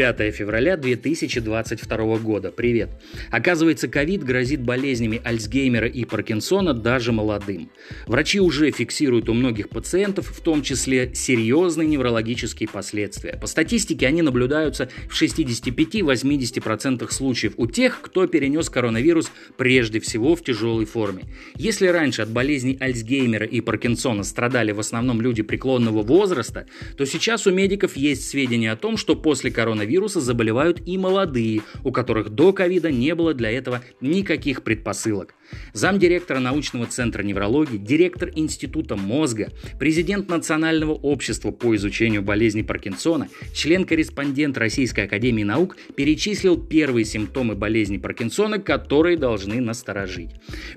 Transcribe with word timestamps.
5 0.00 0.34
февраля 0.34 0.78
2022 0.78 2.16
года. 2.20 2.50
Привет. 2.50 2.88
Оказывается, 3.30 3.86
ковид 3.86 4.24
грозит 4.24 4.62
болезнями 4.62 5.20
Альцгеймера 5.22 5.88
и 5.88 6.06
Паркинсона 6.06 6.72
даже 6.72 7.12
молодым. 7.12 7.70
Врачи 8.06 8.40
уже 8.40 8.70
фиксируют 8.70 9.28
у 9.28 9.34
многих 9.34 9.68
пациентов, 9.68 10.28
в 10.28 10.40
том 10.40 10.62
числе 10.62 11.14
серьезные 11.14 11.86
неврологические 11.86 12.66
последствия. 12.70 13.36
По 13.38 13.46
статистике 13.46 14.06
они 14.06 14.22
наблюдаются 14.22 14.88
в 15.10 15.20
65-80% 15.20 17.12
случаев 17.12 17.52
у 17.58 17.66
тех, 17.66 18.00
кто 18.00 18.26
перенес 18.26 18.70
коронавирус 18.70 19.30
прежде 19.58 20.00
всего 20.00 20.34
в 20.34 20.42
тяжелой 20.42 20.86
форме. 20.86 21.24
Если 21.56 21.88
раньше 21.88 22.22
от 22.22 22.30
болезней 22.30 22.78
Альцгеймера 22.80 23.44
и 23.44 23.60
Паркинсона 23.60 24.24
страдали 24.24 24.72
в 24.72 24.80
основном 24.80 25.20
люди 25.20 25.42
преклонного 25.42 26.00
возраста, 26.00 26.64
то 26.96 27.04
сейчас 27.04 27.46
у 27.46 27.50
медиков 27.50 27.98
есть 27.98 28.26
сведения 28.30 28.72
о 28.72 28.76
том, 28.76 28.96
что 28.96 29.14
после 29.14 29.50
коронавируса 29.50 29.89
заболевают 29.98 30.80
и 30.86 30.98
молодые, 30.98 31.62
у 31.84 31.92
которых 31.92 32.30
до 32.30 32.52
ковида 32.52 32.90
не 32.90 33.14
было 33.14 33.34
для 33.34 33.50
этого 33.50 33.82
никаких 34.00 34.62
предпосылок. 34.62 35.34
Замдиректора 35.72 36.38
научного 36.38 36.86
центра 36.86 37.22
неврологии, 37.22 37.76
директор 37.76 38.30
Института 38.34 38.96
мозга, 38.96 39.48
президент 39.78 40.28
Национального 40.28 40.92
общества 40.92 41.50
по 41.50 41.74
изучению 41.76 42.22
болезней 42.22 42.62
Паркинсона, 42.62 43.28
член-корреспондент 43.52 44.56
Российской 44.58 45.06
академии 45.06 45.42
наук 45.42 45.76
перечислил 45.96 46.56
первые 46.56 47.04
симптомы 47.04 47.54
болезни 47.54 47.98
Паркинсона, 47.98 48.58
которые 48.58 49.16
должны 49.16 49.60
насторожить. 49.60 50.30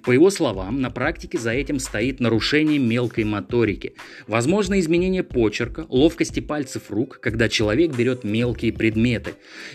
По 0.04 0.12
его 0.12 0.30
словам, 0.30 0.82
на 0.82 0.90
практике 0.90 1.38
за 1.38 1.52
этим 1.52 1.80
стоит 1.80 2.20
нарушение 2.20 2.80
мелкой 2.80 3.26
моторики, 3.26 3.94
возможно 4.28 4.80
изменение 4.80 5.24
почерка, 5.24 5.86
ловкости 5.90 6.40
пальцев 6.40 6.90
рук, 6.90 7.20
когда 7.22 7.50
человек 7.50 7.96
берет 7.96 8.24
мелкие 8.24 8.74
предметы. 8.74 9.03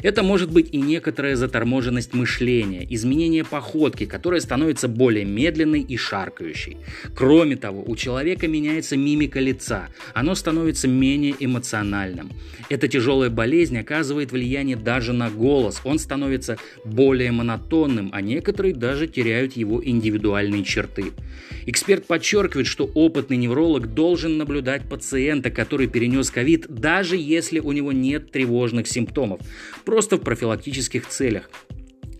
Это 0.02 0.22
может 0.22 0.50
быть 0.50 0.68
и 0.72 0.78
некоторая 0.78 1.36
заторможенность 1.36 2.14
мышления, 2.14 2.86
изменение 2.88 3.44
походки, 3.44 4.06
которая 4.06 4.40
становится 4.40 4.88
более 4.88 5.24
медленной 5.24 5.80
и 5.80 5.96
шаркающей. 5.96 6.78
Кроме 7.14 7.56
того, 7.56 7.84
у 7.86 7.96
человека 7.96 8.48
меняется 8.48 8.96
мимика 8.96 9.40
лица, 9.40 9.88
оно 10.14 10.34
становится 10.34 10.88
менее 10.88 11.34
эмоциональным. 11.38 12.30
Эта 12.68 12.88
тяжелая 12.88 13.30
болезнь 13.30 13.78
оказывает 13.78 14.32
влияние 14.32 14.76
даже 14.76 15.12
на 15.12 15.30
голос, 15.30 15.80
он 15.84 15.98
становится 15.98 16.56
более 16.84 17.32
монотонным, 17.32 18.10
а 18.12 18.20
некоторые 18.20 18.74
даже 18.74 19.06
теряют 19.06 19.54
его 19.54 19.84
индивидуальные 19.84 20.64
черты. 20.64 21.12
Эксперт 21.66 22.06
подчеркивает, 22.06 22.66
что 22.66 22.90
опытный 22.94 23.36
невролог 23.36 23.94
должен 23.94 24.38
наблюдать 24.38 24.88
пациента, 24.88 25.50
который 25.50 25.86
перенес 25.86 26.30
ковид, 26.30 26.66
даже 26.68 27.16
если 27.16 27.58
у 27.58 27.72
него 27.72 27.92
нет 27.92 28.30
тревожных 28.30 28.86
симптомов, 28.86 29.07
просто 29.84 30.16
в 30.16 30.20
профилактических 30.20 31.08
целях. 31.08 31.50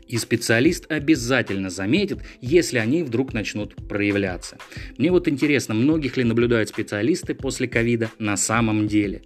И 0.09 0.17
специалист 0.17 0.91
обязательно 0.91 1.71
заметит, 1.71 2.21
если 2.41 2.79
они 2.79 3.03
вдруг 3.03 3.35
начнут 3.35 3.75
проявляться. 3.89 4.57
Мне 4.97 5.11
вот 5.11 5.29
интересно, 5.29 5.75
многих 5.75 6.17
ли 6.17 6.25
наблюдают 6.25 6.71
специалисты 6.71 7.35
после 7.35 7.69
ковида 7.69 8.11
на 8.19 8.37
самом 8.37 8.89
деле? 8.89 9.23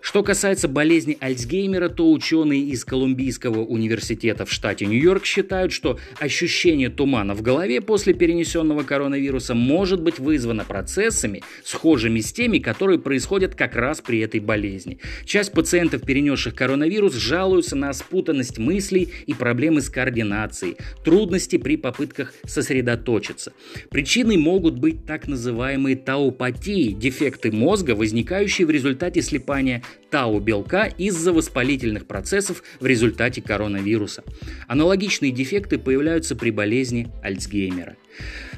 Что 0.00 0.22
касается 0.22 0.66
болезни 0.66 1.18
Альцгеймера, 1.20 1.90
то 1.90 2.10
ученые 2.10 2.62
из 2.62 2.86
Колумбийского 2.86 3.60
университета 3.60 4.46
в 4.46 4.52
штате 4.52 4.86
Нью-Йорк 4.86 5.26
считают, 5.26 5.72
что 5.72 5.98
ощущение 6.18 6.88
тумана 6.88 7.34
в 7.34 7.42
голове 7.42 7.82
после 7.82 8.14
перенесенного 8.14 8.82
коронавируса 8.82 9.54
может 9.54 10.00
быть 10.00 10.18
вызвано 10.18 10.64
процессами, 10.64 11.42
схожими 11.64 12.20
с 12.20 12.32
теми, 12.32 12.58
которые 12.58 12.98
происходят 12.98 13.54
как 13.54 13.76
раз 13.76 14.00
при 14.00 14.20
этой 14.20 14.40
болезни. 14.40 14.98
Часть 15.26 15.52
пациентов, 15.52 16.02
перенесших 16.02 16.54
коронавирус, 16.54 17.14
жалуются 17.14 17.76
на 17.76 17.92
спутанность 17.92 18.58
мыслей 18.58 19.10
и 19.26 19.34
проблемы 19.34 19.82
с 19.82 19.90
координацией, 20.20 20.76
трудности 21.04 21.56
при 21.56 21.76
попытках 21.76 22.34
сосредоточиться. 22.44 23.52
Причиной 23.90 24.36
могут 24.36 24.78
быть 24.78 25.06
так 25.06 25.26
называемые 25.28 25.96
таупатии, 25.96 26.92
дефекты 26.92 27.50
мозга, 27.50 27.92
возникающие 27.92 28.66
в 28.66 28.70
результате 28.70 29.22
слепания 30.10 30.20
тау-белка 30.20 30.84
из-за 30.98 31.32
воспалительных 31.32 32.06
процессов 32.06 32.62
в 32.80 32.86
результате 32.86 33.40
коронавируса. 33.40 34.22
Аналогичные 34.68 35.32
дефекты 35.32 35.78
появляются 35.78 36.36
при 36.36 36.50
болезни 36.50 37.08
Альцгеймера. 37.22 37.96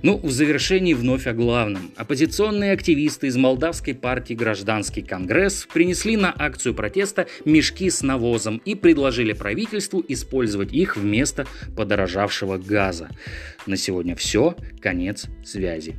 Ну, 0.02 0.18
в 0.18 0.30
завершении 0.30 0.94
вновь 0.94 1.26
о 1.26 1.32
главном. 1.32 1.92
Оппозиционные 1.96 2.72
активисты 2.72 3.28
из 3.28 3.36
молдавской 3.36 3.94
партии 3.94 4.34
«Гражданский 4.34 5.02
конгресс» 5.02 5.68
принесли 5.72 6.16
на 6.16 6.34
акцию 6.36 6.74
протеста 6.74 7.26
мешки 7.44 7.90
с 7.90 8.02
навозом 8.02 8.60
и 8.64 8.74
предложили 8.74 9.32
правительству 9.34 10.02
использовать 10.08 10.72
их 10.72 10.96
вместо 10.96 11.46
подорожавшего 11.76 12.58
газа. 12.58 13.08
На 13.66 13.76
сегодня 13.76 14.16
все. 14.16 14.56
Конец 14.80 15.26
связи. 15.44 15.94